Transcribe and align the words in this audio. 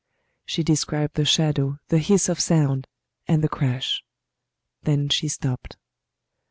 She 0.47 0.63
described 0.63 1.13
the 1.13 1.25
shadow, 1.25 1.77
the 1.89 1.99
hiss 1.99 2.27
of 2.27 2.39
sound, 2.39 2.87
and 3.27 3.43
the 3.43 3.47
crash. 3.47 4.03
Then 4.81 5.09
she 5.09 5.27
stopped. 5.27 5.77